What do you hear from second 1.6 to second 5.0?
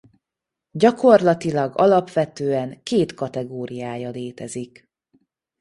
alapvetően két kategóriája létezik.